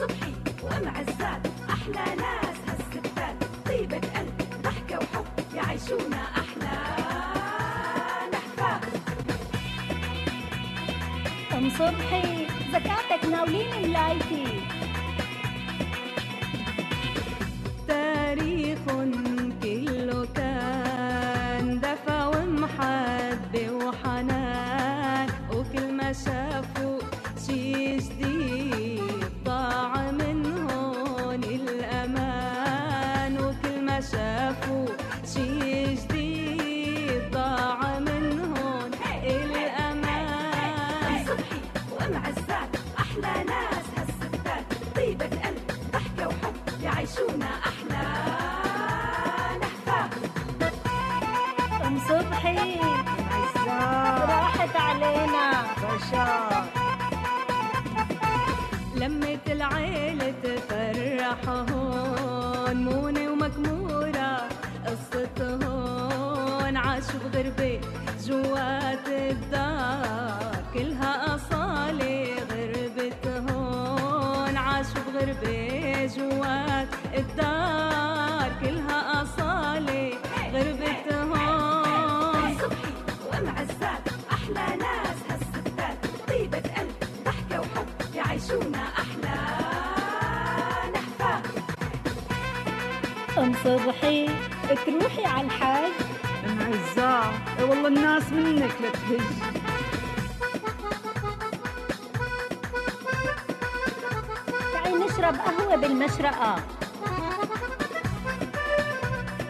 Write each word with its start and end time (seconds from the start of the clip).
صبحي 0.00 0.32
وام 0.62 0.88
عزات 0.88 1.42
أحلى 1.70 2.04
ناس 2.16 2.58
هالستات. 2.68 3.36
طيبة 3.66 3.96
قلب 3.96 4.36
ضحكة 4.62 4.98
وحب 4.98 5.26
يعيشونا 5.54 6.22
أحلى. 6.40 6.76
نحفات 8.32 8.84
ام 11.54 11.70
صبحي 11.70 12.46
زكاتك 12.72 13.24
ناولين 13.30 13.96
تاريخ 17.88 18.78
كله 18.88 20.26
كان 20.36 21.80
دفى 21.80 22.30
ومحبة 22.34 23.09
صبحي 52.50 52.80
راحت 54.28 54.76
علينا. 54.76 55.50
لمة 58.94 59.44
العيلة 59.46 60.34
تفرح 60.42 61.48
هون 61.48 62.76
مونة 62.84 63.30
ومكمورة 63.30 64.48
قصة 64.86 65.38
هون. 65.64 66.76
عاشوا 66.76 67.20
بغربة 67.24 67.80
جوات 68.26 69.06
الدار 69.08 70.54
كلها 70.74 71.34
أصالة 71.34 72.34
غربة 72.50 73.52
هون. 73.52 74.56
عاشوا 74.56 75.02
بغربة 75.06 75.58
جوات 76.16 76.88
الدار. 77.14 77.59
صبحي 93.70 94.26
تروحي 94.86 95.24
على 95.24 95.46
الحاج. 95.46 95.92
انعزاه 96.44 97.32
إيه 97.58 97.64
والله 97.64 97.88
الناس 97.88 98.32
منك 98.32 98.70
لتهج 98.80 99.20
تعي 104.72 104.94
نشرب 104.94 105.34
قهوة 105.34 105.76
بالمشرقة. 105.76 106.56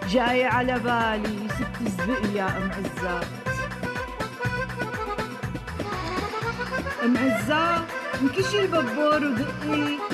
جاي 0.09 0.45
على 0.45 0.79
بالي 0.79 1.49
ست 1.49 2.03
زبق 2.03 2.34
يا 2.34 2.49
أم 2.49 2.71
عزات 2.77 3.27
أم 7.05 7.17
عزات 7.17 7.83
انكشي 8.23 8.61
الببور 8.61 9.25
ودقي. 9.25 10.09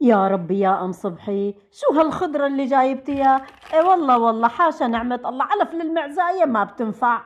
يا 0.00 0.28
ربي 0.28 0.60
يا 0.60 0.84
أم 0.84 0.92
صبحي 0.92 1.54
شو 1.72 1.94
هالخضرة 1.94 2.46
اللي 2.46 2.66
جايبتيها؟ 2.66 3.46
اي 3.72 3.80
والله 3.80 4.18
والله 4.18 4.48
حاشا 4.48 4.84
نعمة 4.84 5.20
الله 5.24 5.44
علف 5.44 5.74
للمعزاية 5.74 6.44
ما 6.44 6.64
بتنفع. 6.64 7.22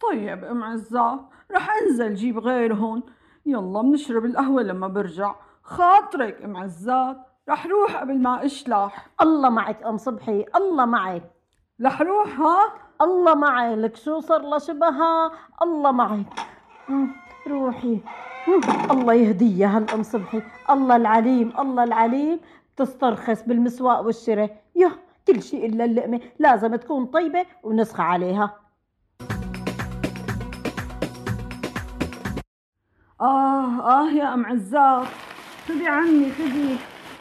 طيب 0.00 0.44
ام 0.44 0.64
عزات 0.64 1.20
رح 1.52 1.70
أنزل 1.82 2.14
جيب 2.14 2.38
غيرهن 2.38 3.02
يلا 3.46 3.82
بنشرب 3.82 4.24
القهوة 4.24 4.62
لما 4.62 4.88
برجع. 4.88 5.34
خاطرك 5.62 6.42
ام 6.44 6.56
عزات 6.56 7.16
رح 7.48 7.66
روح 7.66 7.96
قبل 7.96 8.18
ما 8.18 8.44
أشلح. 8.44 9.06
الله 9.22 9.48
معك 9.48 9.82
أم 9.82 9.96
صبحي 9.96 10.44
الله 10.56 10.84
معك. 10.84 11.30
رح 11.82 12.02
روح 12.02 12.40
ها؟ 12.40 12.58
الله 13.02 13.34
معك. 13.34 13.78
لك 13.78 13.96
شو 13.96 14.20
صار 14.20 14.42
لها 14.42 14.58
شبهها 14.58 15.30
الله 15.62 15.92
معك. 15.92 16.26
روحي. 17.48 18.00
الله 18.90 19.14
يهديها 19.14 19.76
هالام 19.76 20.02
صبحي. 20.02 20.42
الله 20.70 20.96
العليم 20.96 21.52
الله 21.58 21.84
العليم. 21.84 22.40
تسترخص 22.76 23.42
بالمسواق 23.42 24.00
والشراء 24.00 24.62
يا 24.76 24.90
كل 25.26 25.42
شيء 25.42 25.66
إلا 25.66 25.84
اللقمة. 25.84 26.20
لازم 26.38 26.76
تكون 26.76 27.06
طيبة 27.06 27.46
ونسخة 27.62 28.02
عليها. 28.02 28.54
آه 33.20 33.80
آه 33.80 34.10
يا 34.10 34.34
أم 34.34 34.46
عزات 34.46 35.06
خذي 35.68 35.88
عني 35.88 36.30
خذي 36.30 36.76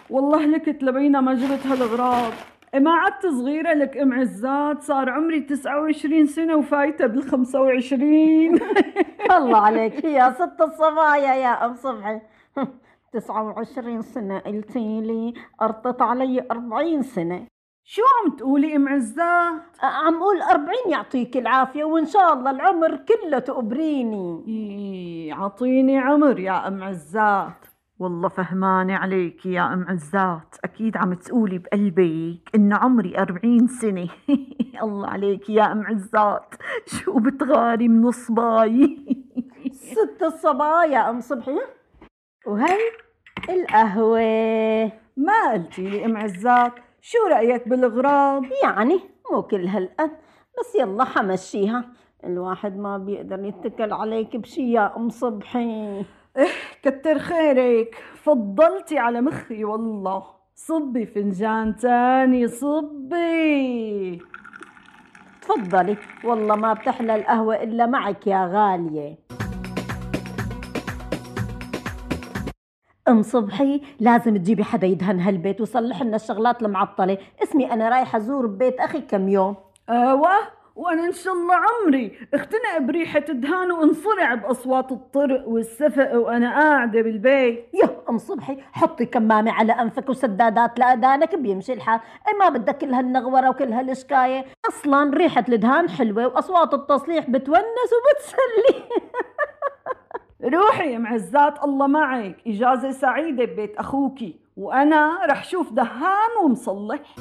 والله 0.10 0.46
لك 0.46 0.66
تلبينا 0.66 1.22
ما 1.22 1.34
جبت 1.34 1.68
هالغراض 1.68 2.34
ما 2.80 2.92
عدت 2.92 3.26
صغيرة 3.26 3.74
لك 3.74 3.98
أم 3.98 4.14
عزات 4.14 4.84
صار 4.84 5.10
عمري 5.10 5.40
تسعة 5.40 5.82
وعشرين 5.82 6.26
سنة 6.26 6.56
وفايتة 6.56 7.06
بالخمسة 7.08 7.62
وعشرين. 7.62 8.60
الله 9.38 9.58
عليك. 9.58 10.04
يا 10.04 10.32
ست 10.32 10.62
الصبايا 10.62 11.36
يا 11.36 11.66
أم 11.66 11.76
صبحي. 11.76 12.22
تسعة 13.14 13.44
وعشرين 13.44 14.02
سنة 14.02 14.40
قلتي 14.40 15.02
لي 15.02 15.34
أرطت 15.62 16.02
علي 16.02 16.46
أربعين 16.52 17.02
سنة. 17.02 17.48
شو 17.88 18.02
عم 18.02 18.36
تقولي 18.36 18.76
أم 18.76 18.90
عزات؟ 18.90 19.62
عم 19.84 20.20
قول 20.24 20.42
أربعين 20.42 20.90
يعطيك 20.90 21.38
العافية 21.38 21.84
وإن 21.84 22.06
شاء 22.06 22.34
الله 22.34 22.52
العمر 22.52 22.96
كله 22.96 23.40
تقبريني 23.40 24.44
إي 24.48 25.32
عطيني 25.32 25.98
عمر 25.98 26.40
يا 26.40 26.68
أم 26.68 26.84
عزات. 26.84 27.75
والله 28.00 28.30
فهمانة 28.30 28.96
عليك 28.96 29.46
يا 29.46 29.74
أم 29.74 29.86
عزات. 29.88 30.56
أكيد 30.64 30.98
عم 30.98 31.14
تقولي 31.14 31.58
بقلبك 31.58 32.56
إن 32.56 32.74
عمري 32.74 33.18
أربعين 33.18 33.68
سنة. 33.68 34.10
الله 34.84 35.08
عليك 35.08 35.50
يا 35.50 35.72
أم 35.72 35.86
عزات. 35.86 36.56
شو 36.86 37.20
بتغاري 37.20 37.88
من 37.88 38.12
صباي؟ 38.12 38.98
ست 39.92 40.24
الصبايا 40.24 41.10
أم 41.10 41.20
صبحي 41.20 41.58
وهي 42.48 42.78
القهوة. 43.50 44.92
ما 45.18 45.52
قلتي 45.54 45.90
لي 45.90 46.06
أم 46.06 46.18
عزات. 46.18 46.74
شو 47.02 47.18
رأيك 47.28 47.68
بالغراض؟ 47.68 48.44
يعني 48.64 49.00
مو 49.32 49.42
كل 49.42 49.68
هالقد. 49.68 50.12
بس 50.60 50.76
يلا 50.76 51.04
حمشيها. 51.04 51.86
الواحد 52.24 52.78
ما 52.78 52.98
بيقدر 52.98 53.44
يتكل 53.46 53.94
عليك 53.94 54.36
بشي 54.36 54.72
يا 54.72 54.98
أم 54.98 55.10
صبحي. 55.10 56.06
كتر 56.84 57.20
خيرك. 57.20 57.96
فضلتي 58.24 58.98
على 58.98 59.22
مخي 59.22 59.64
والله. 59.66 60.24
صبي 60.56 61.06
فنجان 61.06 61.76
تاني 61.76 62.48
صبي. 62.48 64.22
تفضلي. 65.42 65.98
والله 66.24 66.56
ما 66.56 66.74
بتحلى 66.74 67.16
القهوة 67.16 67.64
إلا 67.64 67.86
معك 67.86 68.28
يا 68.28 68.46
غالية. 68.54 69.18
أم 73.08 73.22
صبحي 73.22 73.82
لازم 74.00 74.38
تجيبي 74.38 74.64
حدا 74.64 74.88
يدهن 74.88 75.20
هالبيت 75.20 75.60
ويصلح 75.62 76.02
لنا 76.02 76.16
الشغلات 76.16 76.62
المعطلة. 76.62 77.18
اسمي 77.44 77.74
أنا 77.74 77.90
رايحة 77.90 78.18
أزور 78.18 78.48
ببيت 78.48 78.80
أخي 78.80 79.02
كم 79.02 79.30
يوم. 79.30 79.56
أيوه 79.90 80.30
وأنا 80.76 81.06
إن 81.06 81.12
شاء 81.12 81.34
الله 81.34 81.56
عمري 81.56 82.20
اختنق 82.34 82.78
بريحة 82.80 83.20
دهان 83.20 83.72
وانصرع 83.72 84.34
بأصوات 84.34 84.92
الطرق 84.92 85.48
والسفق 85.48 86.16
وأنا 86.16 86.52
قاعدة 86.60 87.02
بالبيت. 87.02 87.70
يا 87.74 87.90
أم 88.10 88.18
صبحي 88.18 88.58
حطي 88.74 89.06
كمامة 89.06 89.52
على 89.52 89.74
أنفك 89.74 90.10
وسدادات 90.10 90.80
لأذانك 90.80 91.36
بيمشي 91.36 91.74
الحال. 91.74 92.00
اي 92.28 92.34
ما 92.40 92.50
بدك 92.50 92.78
كل 92.78 92.94
هالنغورة 92.94 93.50
وكل 93.50 93.74
هالشكاية؟ 93.74 94.46
أصلا 94.70 95.12
ريحة 95.18 95.46
الدهان 95.50 95.90
حلوة 95.90 96.28
وأصوات 96.28 96.74
التصليح 96.74 97.30
بتونس 97.30 97.92
وبتسلي. 97.96 98.84
روحي 100.56 100.94
يا 100.94 100.98
معزات 100.98 101.64
الله 101.64 101.88
معك. 101.88 102.36
إجازة 102.48 102.92
سعيدة 102.92 103.46
ببيت 103.46 103.76
أخوكي. 103.78 104.40
وأنا 104.58 105.26
رح 105.26 105.44
شوف 105.44 105.74
دهان 105.74 106.30
ومصلح. 106.44 107.16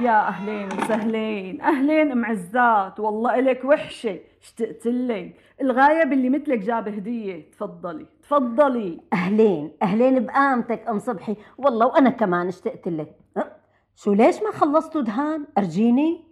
يا 0.00 0.28
أهلين 0.28 0.66
وسهلين. 0.66 1.60
أهلين 1.60 2.12
ام 2.12 2.24
عزات 2.24 3.00
والله 3.00 3.38
الك 3.38 3.64
وحشة. 3.64 4.18
اشتقت 4.42 4.86
لك. 4.86 5.34
الغايب 5.60 6.12
اللي 6.12 6.30
مثلك 6.30 6.58
جاب 6.58 6.88
هدية. 6.88 7.50
تفضلي 7.50 8.06
تفضلي. 8.22 9.00
أهلين 9.12 9.72
أهلين 9.82 10.26
بقامتك 10.26 10.88
أم 10.88 10.98
صبحي. 10.98 11.36
والله 11.58 11.86
وأنا 11.86 12.10
كمان 12.10 12.48
اشتقت 12.48 12.88
لك. 12.88 13.16
أه؟ 13.36 13.52
شو 13.96 14.12
ليش 14.12 14.42
ما 14.42 14.50
خلصتوا 14.50 15.00
دهان؟ 15.02 15.44
أرجيني. 15.58 16.24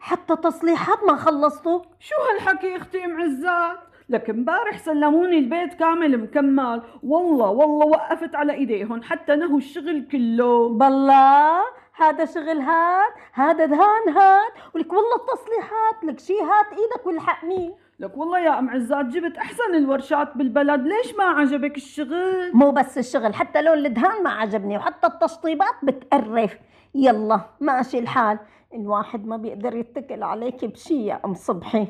حتى 0.00 0.36
تصليحات 0.36 0.98
ما 1.06 1.16
خلصتوا. 1.16 1.80
شو 1.98 2.14
هالحكي 2.32 2.76
أختي 2.76 3.04
ام 3.04 3.20
عزات 3.20 3.78
لك 4.08 4.30
امبارح 4.30 4.78
سلموني 4.78 5.38
البيت 5.38 5.74
كامل 5.74 6.20
مكمل. 6.20 6.82
والله 7.02 7.50
والله 7.50 7.86
وقفت 7.86 8.34
على 8.34 8.52
ايديهم 8.52 9.02
حتى 9.02 9.36
نهوا 9.36 9.58
الشغل 9.58 10.08
كله. 10.12 10.68
بالله؟ 10.68 11.60
هذا 12.00 12.24
شغل 12.24 12.60
هاد 12.60 13.12
هذا 13.32 13.64
دهان 13.64 14.08
هاد 14.08 14.52
ولك 14.74 14.92
والله 14.92 15.16
التصليحات 15.16 16.04
لك 16.04 16.20
شي 16.20 16.32
هات 16.32 16.78
إيدك 16.78 17.06
والحقني. 17.06 17.74
لك 17.98 18.16
والله 18.16 18.38
يا 18.38 18.58
أم 18.58 18.70
عزات 18.70 19.06
جبت 19.06 19.38
أحسن 19.38 19.74
الورشات 19.74 20.36
بالبلد 20.36 20.86
ليش 20.86 21.14
ما 21.14 21.24
عجبك 21.24 21.76
الشغل؟ 21.76 22.50
مو 22.54 22.70
بس 22.70 22.98
الشغل 22.98 23.34
حتى 23.34 23.62
لون 23.62 23.86
الدهان 23.86 24.22
ما 24.22 24.30
عجبني 24.30 24.76
وحتى 24.76 25.06
التشطيبات 25.06 25.74
بتقرف 25.82 26.58
يلا 26.94 27.40
ماشي 27.60 27.98
الحال. 27.98 28.38
الواحد 28.74 29.26
ما 29.26 29.36
بيقدر 29.36 29.76
يتكل 29.76 30.22
عليك 30.22 30.64
بشي 30.64 31.06
يا 31.06 31.20
أم 31.24 31.34
صبحي. 31.34 31.86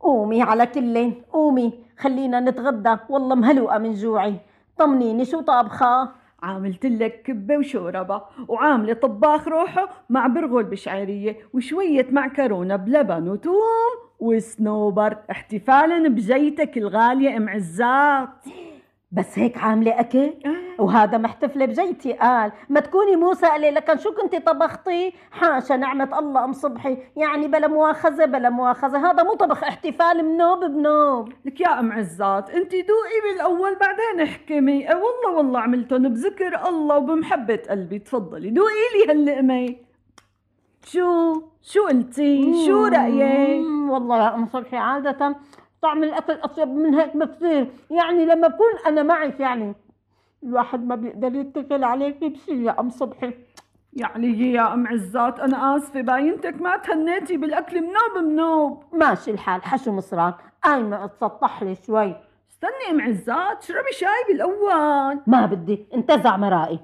قومي 0.00 0.42
على 0.42 0.66
كلين 0.66 1.22
قومي 1.32 1.84
خلينا 1.98 2.40
نتغدى. 2.40 2.96
والله 3.08 3.34
مهلوقة 3.34 3.78
من 3.78 3.94
جوعي. 3.94 4.34
طمنيني 4.78 5.24
شو 5.24 5.40
طابخة؟ 5.40 6.19
عاملت 6.42 6.86
لك 6.86 7.22
كبة 7.22 7.56
وشوربة 7.56 8.22
وعاملة 8.48 8.92
طباخ 8.92 9.48
روحه 9.48 10.04
مع 10.10 10.26
برغل 10.26 10.64
بشعيرية 10.64 11.36
وشوية 11.52 12.06
معكرونة 12.10 12.76
بلبن 12.76 13.28
وتوم 13.28 14.10
وسنوبر 14.20 15.16
احتفالا 15.30 16.08
بجيتك 16.08 16.78
الغالية 16.78 17.36
أم 17.36 17.48
عزات. 17.48 18.28
بس 19.12 19.38
هيك 19.38 19.58
عاملة 19.58 20.00
أكل؟ 20.00 20.32
وهذا 20.80 21.18
محتفلة 21.18 21.66
بجيتي 21.66 22.12
قال 22.12 22.52
ما 22.68 22.80
تكوني 22.80 23.16
مو 23.16 23.32
سائله 23.32 23.70
لكن 23.70 23.98
شو 23.98 24.12
كنتي 24.12 24.38
طبختي؟ 24.38 25.14
حاشا 25.30 25.74
نعمة 25.74 26.18
الله 26.18 26.44
أم 26.44 26.52
صبحي. 26.52 26.98
يعني 27.16 27.48
بلا 27.48 27.68
مؤاخذة 27.68 28.24
بلا 28.24 28.50
مؤاخذة. 28.50 29.10
هذا 29.10 29.22
مو 29.22 29.34
طبخ 29.34 29.64
احتفال 29.64 30.24
منوب 30.24 30.64
بنوب. 30.64 31.28
لك 31.44 31.60
يا 31.60 31.80
أم 31.80 31.92
عزات 31.92 32.50
انت 32.50 32.72
دوقي 32.72 33.18
بالأول 33.30 33.74
بعدين 33.74 34.28
احكمي. 34.28 34.90
أه 34.90 34.96
والله 34.96 35.36
والله 35.36 35.60
عملتهم 35.60 36.08
بذكر 36.08 36.68
الله 36.68 36.96
وبمحبة 36.96 37.62
قلبي. 37.70 37.98
تفضلي 37.98 38.50
دوقي 38.50 38.72
لي 38.94 39.12
هاللقمة. 39.12 39.76
شو؟ 40.84 41.42
شو 41.62 41.86
قلتي؟ 41.86 42.66
شو 42.66 42.84
رأيك؟ 42.84 43.60
مم، 43.60 43.90
والله 43.90 44.16
يا 44.16 44.34
أم 44.34 44.46
صبحي 44.46 44.76
عادة 44.76 45.36
طعم 45.82 46.04
الأكل 46.04 46.32
أطيب 46.32 46.68
من 46.68 46.94
هيك 46.94 47.16
بكثير. 47.16 47.70
يعني 47.90 48.24
لما 48.26 48.48
بكون 48.48 48.72
أنا 48.86 49.02
معك 49.02 49.40
يعني 49.40 49.74
الواحد 50.42 50.86
ما 50.86 50.94
بيقدر 50.94 51.34
يتكل 51.34 51.84
عليك 51.84 52.24
بشي 52.24 52.64
يا 52.64 52.80
أم 52.80 52.90
صبحي. 52.90 53.34
يعني 53.92 54.52
يا 54.52 54.74
أم 54.74 54.86
عزات 54.86 55.40
أنا 55.40 55.76
آسفة 55.76 56.00
باينتك 56.00 56.60
ما 56.60 56.76
تهنيتي 56.76 57.36
بالأكل 57.36 57.80
منوب 57.80 58.24
منوب. 58.24 58.84
ماشي 58.92 59.30
الحال 59.30 59.62
حشو 59.62 59.92
مصران. 59.92 60.34
قايمه 60.64 61.04
اتسطح 61.04 61.62
لي 61.62 61.74
شوي. 61.74 62.16
استني 62.50 62.90
أم 62.90 63.00
عزات 63.00 63.58
اشربي 63.58 63.92
شاي 63.92 64.24
بالأول. 64.28 65.20
ما 65.26 65.46
بدي 65.46 65.86
انتزع 65.94 66.36
مرائي. 66.36 66.80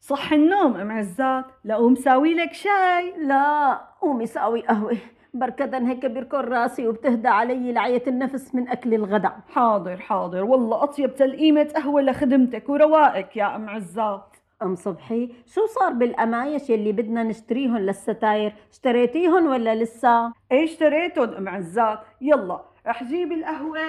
صح 0.00 0.32
النوم 0.32 0.76
أم 0.76 0.92
عزات. 0.92 1.44
لقوم 1.64 1.94
ساوي 1.94 2.34
لك 2.34 2.52
شاي 2.52 3.14
لا. 3.26 3.80
قومي 4.00 4.26
ساوي 4.26 4.60
قهوة. 4.60 4.96
بركدا 5.34 5.88
هيك 5.88 6.06
بيركن 6.06 6.38
راسي 6.38 6.88
وبتهدى 6.88 7.28
علي 7.28 7.72
لعية 7.72 8.02
النفس 8.06 8.54
من 8.54 8.68
أكل 8.68 8.94
الغداء. 8.94 9.40
حاضر 9.48 9.96
حاضر. 9.96 10.44
والله 10.44 10.82
أطيب 10.82 11.14
تلقيمة 11.14 11.68
قهوة 11.76 12.02
لخدمتك 12.02 12.68
ورواقك 12.68 13.36
يا 13.36 13.56
أم 13.56 13.68
عزات. 13.68 14.36
أم 14.62 14.74
صبحي 14.74 15.32
شو 15.46 15.66
صار 15.66 15.92
بالقمايش 15.92 16.70
يلي 16.70 16.92
بدنا 16.92 17.22
نشتريهن 17.22 17.76
للستاير؟ 17.76 18.54
اشتريتيهن 18.70 19.46
ولا 19.46 19.74
لسه 19.74 20.32
إيه 20.52 20.64
اشتريتهم 20.64 21.34
أم 21.34 21.48
عزات. 21.48 21.98
يلا 22.20 22.60
رح 22.86 23.04
جيب 23.04 23.32
القهوة 23.32 23.80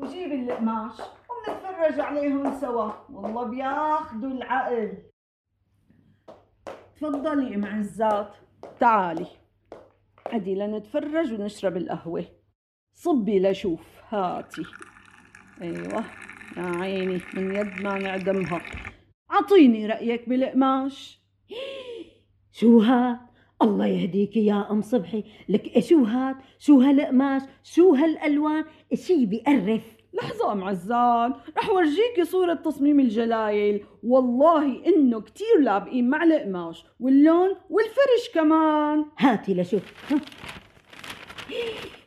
وجيب 0.00 0.32
القماش 0.32 0.92
وبنتفرج 1.30 2.00
عليهم 2.00 2.52
سوا. 2.60 2.90
والله 3.12 3.44
بياخدوا 3.44 4.30
العقل. 4.30 4.92
تفضلي 6.96 7.54
أم 7.54 7.64
عزات. 7.64 8.28
تعالي. 8.80 9.26
ادي 10.32 10.54
لنتفرج 10.54 11.32
ونشرب 11.32 11.76
القهوة. 11.76 12.24
صبي 12.94 13.38
لشوف. 13.40 13.80
هاتي. 14.08 14.62
أيوه. 15.62 16.04
يا 16.56 16.62
عيني 16.62 17.20
من 17.34 17.54
يد 17.54 17.82
ما 17.82 17.98
نعدمها. 17.98 18.62
أعطيني 19.30 19.86
رأيك 19.86 20.28
بالقماش. 20.28 21.20
شو 22.58 22.78
هاد؟ 22.78 23.18
الله 23.62 23.86
يهديك 23.86 24.36
يا 24.36 24.70
أم 24.70 24.80
صبحي. 24.82 25.24
لك 25.48 25.78
شو 25.78 26.04
هاد؟ 26.04 26.36
شو 26.58 26.80
هالقماش؟ 26.80 27.42
شو 27.62 27.94
هالألوان؟ 27.94 28.64
شي 28.94 29.26
بيقرف. 29.26 30.01
لحظة 30.14 30.52
أم 30.52 30.64
عزال 30.64 31.34
رح 31.58 31.70
ورجيكي 31.70 32.24
صورة 32.24 32.54
تصميم 32.54 33.00
الجلايل. 33.00 33.84
والله 34.02 34.86
إنه 34.86 35.20
كتير 35.20 35.60
لابقين 35.60 36.10
مع 36.10 36.24
القماش 36.24 36.84
واللون 37.00 37.48
والفرش 37.70 38.34
كمان. 38.34 39.04
هاتي 39.18 39.54
لشوف. 39.54 40.12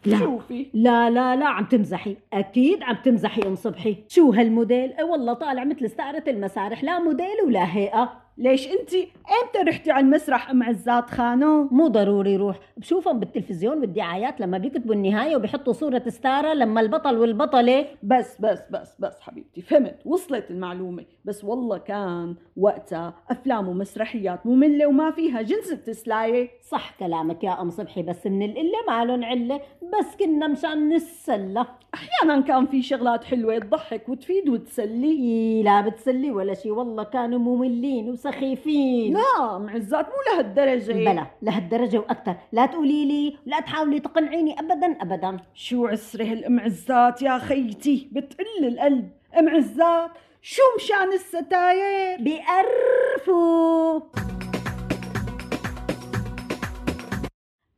لا 0.05 0.19
شوفي. 0.19 0.67
لا 0.73 1.09
لا 1.09 1.35
لا 1.35 1.47
عم 1.47 1.65
تمزحي. 1.65 2.17
أكيد 2.33 2.83
عم 2.83 2.95
تمزحي 2.95 3.41
أم 3.47 3.55
صبحي. 3.55 4.03
شو 4.07 4.31
هالموديل؟ 4.31 4.93
أه 4.93 5.05
والله 5.05 5.33
طالع 5.33 5.63
مثل 5.63 5.85
استعارة 5.85 6.23
المسارح 6.27 6.83
لا 6.83 6.99
موديل 6.99 7.41
ولا 7.45 7.75
هيئة. 7.75 8.24
ليش 8.37 8.67
انتي 8.67 9.07
إمتى 9.43 9.69
رحتي 9.69 9.91
على 9.91 10.05
المسرح 10.05 10.49
أم 10.49 10.63
عزات 10.63 11.09
خانو؟ 11.09 11.67
مو 11.71 11.87
ضروري 11.87 12.35
روح 12.35 12.59
بشوفهم 12.77 13.19
بالتلفزيون 13.19 13.81
بالدعايات 13.81 14.41
لما 14.41 14.57
بيكتبوا 14.57 14.93
النهاية 14.93 15.35
وبيحطوا 15.35 15.73
صورة 15.73 16.03
ستارة 16.07 16.53
لما 16.53 16.81
البطل 16.81 17.17
والبطلة. 17.17 17.85
بس 18.03 18.41
بس 18.41 18.59
بس 18.71 18.95
بس 18.99 19.21
حبيبتي 19.21 19.61
فهمت؟ 19.61 19.95
وصلت 20.05 20.51
المعلومة. 20.51 21.05
بس 21.25 21.43
والله 21.43 21.77
كان 21.77 22.35
وقتها 22.57 23.13
أفلام 23.29 23.67
ومسرحيات 23.67 24.45
مملة 24.45 24.87
وما 24.87 25.11
فيها 25.11 25.41
جنس 25.41 25.71
التسلاية. 25.71 26.49
صح 26.69 26.95
كلامك 26.99 27.43
يا 27.43 27.61
أم 27.61 27.69
صبحي 27.69 28.03
بس 28.03 28.27
من 28.27 28.43
القلة 28.43 28.77
مالن 28.87 29.23
علة. 29.23 29.61
بس 29.81 30.15
كنا 30.19 30.47
مشان 30.47 30.89
نتسلى. 30.89 31.65
أحيانا 31.93 32.41
كان 32.41 32.65
في 32.65 32.81
شغلات 32.81 33.23
حلوة 33.23 33.59
تضحك 33.59 34.09
وتفيد 34.09 34.49
وتسلي. 34.49 35.63
لا 35.63 35.81
بتسلي 35.81 36.31
ولا 36.31 36.53
شي. 36.53 36.71
والله 36.71 37.03
كانوا 37.03 37.39
مملين 37.39 38.09
وسخيفين 38.25 39.13
لا 39.13 39.55
ام 39.55 39.69
عزات 39.69 40.05
مو 40.05 40.13
لهالدرجة. 40.33 40.93
بلا 40.93 41.27
لهالدرجة 41.41 41.97
وأكثر. 41.97 42.35
لا 42.51 42.65
تقولي 42.65 43.05
لي 43.05 43.37
لا 43.45 43.59
تحاولي 43.59 43.99
تقنعيني 43.99 44.59
أبدا 44.59 45.01
أبدا. 45.01 45.37
شو 45.53 45.87
عسرة 45.87 46.23
هالام 46.23 46.59
عزات 46.59 47.21
يا 47.21 47.37
خيتي؟ 47.37 48.09
بتقل 48.11 48.67
القلب. 48.67 49.09
ام 49.39 49.49
عزات 49.49 50.11
شو 50.41 50.61
مشان 50.77 51.13
الستاير؟ 51.13 52.21
بيقرفوا. 52.21 54.01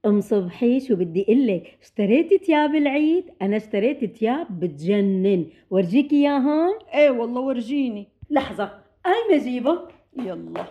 أم 0.06 0.22
صبحي 0.22 0.80
شو 0.80 0.96
بدي 0.96 1.24
أقول 1.24 1.48
لك؟ 1.48 1.78
اشتريتي 1.82 2.38
تياب 2.38 2.76
العيد. 2.76 3.26
أنا 3.42 3.58
اشتريت 3.58 4.04
تياب 4.04 4.60
بتجنن. 4.60 5.46
ورجيك 5.70 6.14
اياهم 6.14 6.80
إيه 6.94 7.10
والله 7.10 7.42
ورجيني. 7.42 8.08
لحظة. 8.30 8.72
قايمه 9.06 9.44
جيبه 9.44 9.97
يلا. 10.20 10.66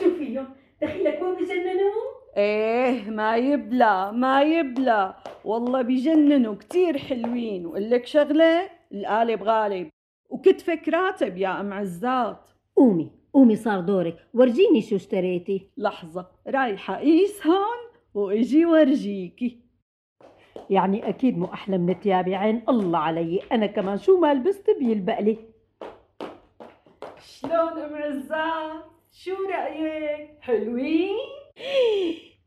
شو 0.00 0.10
فيهم 0.18 0.48
دخيلك 0.82 1.22
ما 1.22 1.34
بجننوا 1.34 2.08
إيه 2.36 3.10
ما 3.10 3.36
يبلى 3.36 4.12
ما 4.12 4.42
يبلى. 4.42 5.14
والله 5.44 5.82
بجننوا 5.82 6.54
كتير 6.54 6.98
حلوين. 6.98 7.66
وقال 7.66 7.90
لك 7.90 8.06
شغلة؟ 8.06 8.70
القالب 8.92 9.42
غالب 9.42 9.88
وكتفك 10.30 10.88
راتب 10.88 11.36
يا 11.36 11.60
أم 11.60 11.72
عزات. 11.72 12.50
قومي 12.76 13.10
قومي 13.32 13.56
صار 13.56 13.80
دورك. 13.80 14.16
ورجيني 14.34 14.82
شو 14.82 14.96
اشتريتي. 14.96 15.70
لحظة 15.76 16.26
رايحة 16.46 16.96
قيس 16.96 17.46
هون؟ 17.46 17.78
وإجي 18.14 18.66
ورجيكي. 18.66 19.58
يعني 20.70 21.08
أكيد 21.08 21.38
مو 21.38 21.46
أحلى 21.46 21.78
من 21.78 22.00
تيابي 22.00 22.34
عين 22.34 22.62
الله 22.68 22.98
علي 22.98 23.40
أنا 23.52 23.66
كمان 23.66 23.98
شو 23.98 24.20
ما 24.20 24.34
لبست 24.34 24.70
بيلبق 24.80 25.20
لي. 25.20 25.38
شلون 27.40 27.52
ام 27.52 27.94
عزات 27.94 28.84
شو 29.12 29.34
رأيك؟ 29.50 30.30
حلوين؟ 30.40 31.16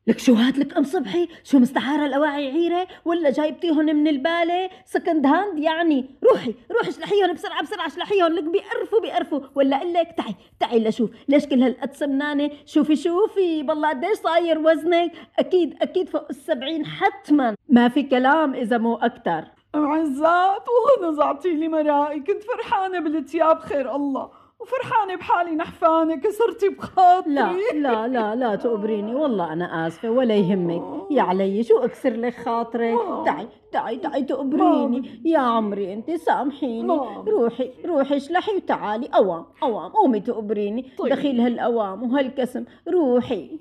لك 0.07 0.19
شو 0.19 0.33
هات 0.33 0.57
لك 0.57 0.77
أم 0.77 0.83
صبحي؟ 0.83 1.27
شو 1.43 1.59
مستعاره 1.59 2.05
الأواعي 2.05 2.51
عيرة؟ 2.51 2.87
ولا 3.05 3.29
جايبتيهم 3.29 3.85
من 3.85 4.07
البالة؟ 4.07 4.69
second 4.85 5.25
hand 5.25 5.59
يعني. 5.59 6.05
روحي 6.23 6.55
روحي 6.71 6.89
اشلحيهم 6.89 7.33
بسرعة 7.33 7.63
بسرعة 7.63 7.87
اشلحيهم 7.87 8.33
لك 8.33 8.43
بيقرفوا 8.43 9.01
بيقرفوا 9.01 9.39
ولا 9.55 9.77
أقول 9.77 9.93
لك 9.93 10.15
تعي 10.17 10.35
تعي 10.59 10.79
لشوف. 10.79 11.09
ليش 11.27 11.45
كل 11.45 11.63
هالقد 11.63 11.93
سمنانة؟ 11.93 12.51
شوفي 12.65 12.95
شوفي. 12.95 13.63
بالله 13.63 13.89
قديش 13.89 14.17
صاير 14.17 14.59
وزنك؟ 14.59 15.11
أكيد 15.39 15.77
أكيد 15.81 16.09
فوق 16.09 16.27
السبعين 16.29 16.85
حتما. 16.85 17.55
ما 17.69 17.89
في 17.89 18.03
كلام 18.03 18.53
إذا 18.53 18.77
مو 18.77 18.95
أكتر. 18.95 19.43
ام 19.75 19.85
عزات 19.85 20.65
والله 20.69 21.11
نزعتي 21.11 21.49
لي 21.49 21.67
مرائي. 21.67 22.19
كنت 22.19 22.43
فرحانة 22.43 22.99
بالتياب 22.99 23.59
خير 23.59 23.95
الله. 23.95 24.40
وفرحانة 24.61 25.15
بحالي 25.15 25.55
نحفانة 25.55 26.15
كسرتي 26.15 26.69
بخاطري. 26.69 27.33
لا 27.33 27.53
لا 27.73 28.07
لا 28.07 28.35
لا 28.35 28.55
تقبريني 28.55 29.15
والله 29.15 29.53
أنا 29.53 29.87
آسفة 29.87 30.09
ولا 30.09 30.35
يهمك. 30.35 31.11
يا 31.11 31.21
علي 31.21 31.63
شو 31.63 31.77
أكسر 31.77 32.09
لك 32.09 32.33
خاطرك؟ 32.33 32.97
تعي 33.25 33.47
تعي 33.71 33.97
تعي 33.97 34.23
تقبريني 34.23 35.21
يا 35.25 35.39
عمري 35.39 35.93
أنت 35.93 36.11
سامحيني. 36.11 36.99
روحي 37.27 37.71
روحي 37.85 38.15
اشلحي 38.15 38.55
وتعالي. 38.55 39.07
أوام 39.07 39.45
أوام 39.63 39.91
قومي 39.91 40.19
تقبريني 40.19 40.91
طيب. 40.97 41.13
دخيل 41.13 41.41
هالأوام 41.41 42.03
وهالكسم. 42.03 42.65
روحي. 42.87 43.59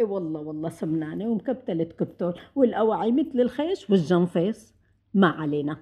إي 0.00 0.04
والله 0.04 0.40
والله 0.40 0.68
سمنانة 0.68 1.28
ومكبتلة 1.28 1.84
كبتول 1.84 2.34
والأواعي 2.56 3.12
مثل 3.12 3.40
الخيش 3.40 3.90
والجنفيس. 3.90 4.74
ما 5.14 5.28
علينا. 5.28 5.76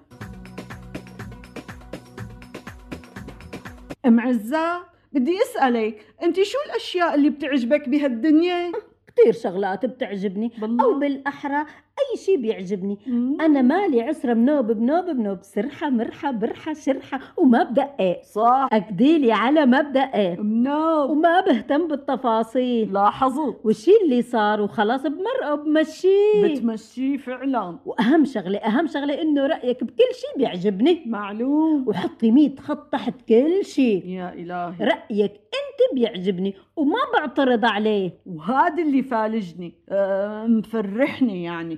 أم 4.05 4.19
عزة 4.19 4.83
بدي 5.13 5.37
أسألك 5.41 6.05
أنت 6.23 6.41
شو 6.41 6.57
الأشياء 6.65 7.15
اللي 7.15 7.29
بتعجبك 7.29 7.89
بهالدنيا 7.89 8.71
كتير 9.07 9.33
شغلات 9.33 9.85
بتعجبني 9.85 10.51
بالله؟ 10.61 10.83
أو 10.85 10.99
بالأحرى 10.99 11.65
أي 12.01 12.17
شي 12.17 12.37
بيعجبني. 12.37 12.99
مم. 13.07 13.41
أنا 13.41 13.61
مالي 13.61 14.01
عسرة 14.01 14.33
بنوب 14.33 14.71
بنوب 14.71 15.05
بنوب. 15.05 15.37
سرحة 15.41 15.89
مرحة 15.89 16.31
برحة 16.31 16.73
شرحة. 16.73 17.19
وما 17.37 17.63
بدقق 17.63 18.21
صح. 18.23 18.69
أكديلي 18.71 19.31
على 19.31 19.65
ما 19.65 19.81
بدقق 19.81 20.39
منوب 20.39 21.09
وما 21.09 21.41
بهتم 21.41 21.87
بالتفاصيل. 21.87 22.93
لاحظوا. 22.93 23.53
والشي 23.63 23.91
اللي 24.03 24.21
صار 24.21 24.61
وخلاص 24.61 25.01
بمرقه 25.01 25.55
بمشيه 25.55 26.43
بتمشيه 26.43 27.17
فعلا. 27.17 27.79
وأهم 27.85 28.25
شغلة 28.25 28.57
أهم 28.57 28.87
شغلة 28.87 29.21
إنه 29.21 29.47
رأيك 29.47 29.83
بكل 29.83 30.03
شي 30.13 30.37
بيعجبني. 30.37 31.03
معلوم. 31.05 31.87
وحطي 31.87 32.31
مية 32.31 32.55
خط 32.55 32.91
تحت 32.91 33.21
كل 33.29 33.65
شي. 33.65 34.15
يا 34.15 34.33
إلهي. 34.33 34.75
رأيك 34.81 35.31
أنت 35.31 35.95
بيعجبني 35.95 36.55
وما 36.75 36.99
بعترض 37.13 37.65
عليه. 37.65 38.11
وهذا 38.25 38.83
اللي 38.83 39.03
فالجني. 39.03 39.73
أه 39.89 40.45
مفرحني 40.47 41.43
يعني. 41.43 41.77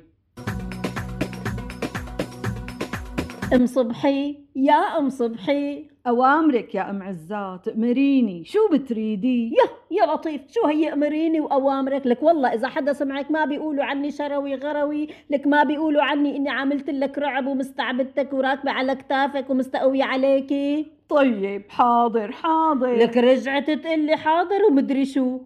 أم 3.54 3.66
صبحي؟ 3.66 4.38
يا 4.56 4.98
أم 5.00 5.10
صبحي. 5.10 5.88
أوامرك 6.08 6.76
يا 6.76 6.90
أم 6.90 7.04
عزات 7.04 7.68
أمريني. 7.68 8.46
شو 8.46 8.60
بتريدي؟ 8.72 9.50
يا 9.50 9.98
يا 10.00 10.14
لطيف. 10.14 10.42
شو 10.52 10.68
هي 10.68 10.94
أمريني 10.94 11.40
وأوامرك؟ 11.40 12.08
لك 12.08 12.24
والله 12.24 12.54
إذا 12.54 12.68
حدا 12.68 12.94
سمعك 12.94 13.32
ما 13.32 13.46
بيقولوا 13.46 13.84
عني 13.84 14.12
شروي 14.12 14.56
غروي. 14.56 15.08
لك 15.30 15.48
ما 15.48 15.64
بيقولوا 15.64 16.04
عني 16.04 16.38
إني 16.38 16.50
عملت 16.50 16.90
لك 16.90 17.18
رعب 17.18 17.48
ومستعبدتك 17.48 18.34
وراكبة 18.34 18.72
على 18.72 18.96
كتافك 18.96 19.50
ومستقوية 19.50 20.04
عليكي 20.04 20.86
طيب 21.10 21.64
حاضر 21.70 22.32
حاضر. 22.32 22.96
لك 22.96 23.18
رجعت 23.18 23.72
تقلي 23.72 24.16
حاضر 24.16 24.66
ومدري 24.70 25.06
شو. 25.06 25.40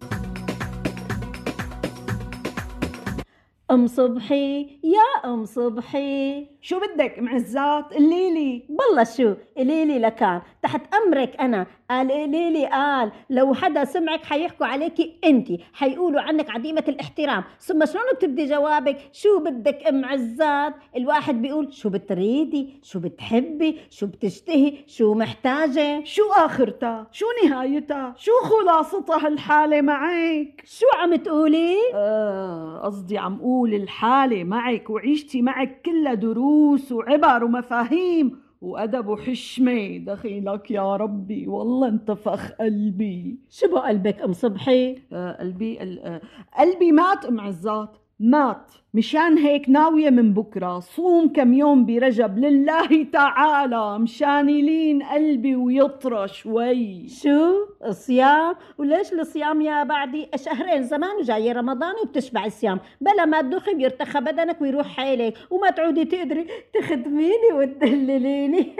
أم 3.70 3.86
صبحي 3.86 4.60
يا 4.84 5.32
أم 5.32 5.44
صبحي. 5.44 6.46
شو 6.60 6.80
بدك 6.80 7.18
أم 7.18 7.28
عزات 7.28 7.94
قليلي. 7.94 8.62
بالله 8.68 9.04
شو 9.04 9.34
قليلي 9.56 9.98
لكان. 9.98 10.40
تحت 10.62 10.94
أمرك 10.94 11.36
أنا. 11.40 11.66
قال 11.90 12.10
قليلي. 12.10 12.66
قال 12.66 13.12
لو 13.30 13.54
حدا 13.54 13.84
سمعك 13.84 14.24
حيحكوا 14.24 14.66
عليكي 14.66 15.14
انت 15.24 15.48
حيقولوا 15.72 16.20
عنك 16.20 16.50
عديمة 16.50 16.84
الاحترام. 16.88 17.44
ثم 17.60 17.86
شلون 17.86 18.04
بتبدي 18.14 18.46
جوابك؟ 18.46 18.96
شو 19.12 19.38
بدك 19.38 19.86
ام 19.88 20.04
عزات 20.04 20.74
الواحد 20.96 21.42
بيقول 21.42 21.72
شو 21.72 21.88
بتريدي؟ 21.88 22.80
شو 22.82 22.98
بتحبي؟ 22.98 23.78
شو 23.90 24.06
بتشتهي؟ 24.06 24.74
شو 24.86 25.14
محتاجة؟ 25.14 26.04
شو 26.04 26.22
آخرتها؟ 26.36 27.06
شو 27.12 27.26
نهايتها؟ 27.44 28.14
شو 28.16 28.32
خلاصتها 28.42 29.26
هالحالة 29.26 29.80
معك؟ 29.80 30.62
شو 30.64 30.86
عم 30.98 31.16
تقولي؟ 31.16 31.76
آه 31.94 32.80
قصدي 32.84 33.18
عم 33.18 33.40
قول 33.40 33.74
الحالة 33.74 34.44
معك 34.44 34.90
وعيشتي 34.90 35.42
معك 35.42 35.82
كلها 35.86 36.14
دروس. 36.14 36.47
وعبر 36.92 37.44
ومفاهيم 37.44 38.38
وأدب 38.60 39.06
وحشمة. 39.06 39.98
دخيلك 39.98 40.70
يا 40.70 40.96
ربي 40.96 41.48
والله 41.48 41.88
انتفخ 41.88 42.52
قلبي. 42.52 43.38
شو 43.50 43.68
بقلبك 43.74 44.22
أم 44.22 44.32
صبحي؟ 44.32 45.02
آه 45.12 45.32
قلبي 45.32 45.80
آه 45.80 46.20
قلبي 46.58 46.92
مات 46.92 47.24
أم 47.24 47.40
عزات. 47.40 47.96
مات. 48.20 48.72
مشان 48.94 49.38
هيك 49.38 49.68
ناوية 49.68 50.10
من 50.10 50.34
بكرة. 50.34 50.80
صوم 50.80 51.32
كم 51.32 51.52
يوم 51.54 51.86
برجب. 51.86 52.38
لله 52.38 53.04
تعالى. 53.12 53.98
مشان 53.98 54.48
يلين 54.48 55.02
قلبي 55.02 55.56
ويطرى 55.56 56.28
شوي. 56.28 57.08
شو؟ 57.08 57.54
الصيام؟ 57.84 58.54
وليش 58.78 59.12
الصيام 59.12 59.60
يا 59.60 59.84
بعدي؟ 59.84 60.28
شهرين 60.36 60.82
زمان 60.82 61.16
وجاي 61.16 61.52
رمضان 61.52 61.94
وبتشبع 62.02 62.46
الصيام. 62.46 62.80
بلا 63.00 63.24
ما 63.24 63.40
تدخي 63.40 63.74
بيرتخى 63.74 64.20
بدنك 64.20 64.60
ويروح 64.60 64.86
حيلك. 64.86 65.34
وما 65.50 65.70
تعودي 65.70 66.04
تقدري 66.04 66.46
تخدميني 66.74 67.52
وتدلليني. 67.52 68.72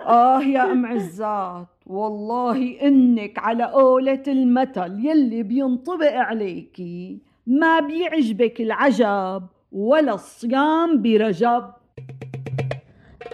آه 0.00 0.42
يا 0.42 0.72
أم 0.72 0.86
عزات. 0.86 1.66
والله 1.86 2.80
إنك 2.82 3.38
على 3.38 3.64
قولة 3.64 4.22
المثل. 4.28 5.06
يلي 5.06 5.42
بينطبق 5.42 6.12
عليكي. 6.12 7.33
ما 7.46 7.80
بيعجبك 7.80 8.60
العجب 8.60 9.46
ولا 9.72 10.14
الصيام 10.14 11.02
برجب. 11.02 11.64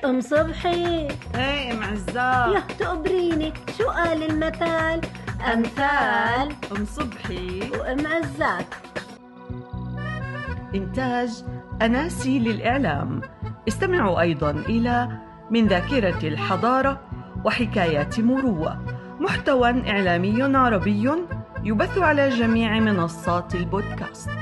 أم 0.04 0.20
صبحي. 0.20 1.08
إيه 1.34 1.72
أم 1.72 1.82
عزات 1.82 2.54
يا 2.54 2.60
تقبريني 2.78 3.52
شو 3.78 3.84
قال 3.84 4.22
المثل 4.22 5.00
أمثال. 5.54 6.48
أم 6.76 6.84
صبحي. 6.84 7.70
وأم 7.70 8.06
عزات 8.06 8.74
إنتاج 10.74 11.44
أناسي 11.82 12.38
للإعلام. 12.38 13.20
استمعوا 13.68 14.20
أيضا 14.20 14.50
إلى 14.50 15.08
من 15.50 15.66
ذاكرة 15.66 16.28
الحضارة 16.28 17.00
وحكايات 17.44 18.20
مروة. 18.20 18.84
محتوى 19.20 19.90
إعلامي 19.90 20.42
عربي 20.42 21.10
يبث 21.64 21.98
على 21.98 22.28
جميع 22.28 22.80
منصات 22.80 23.54
البودكاست. 23.54 24.39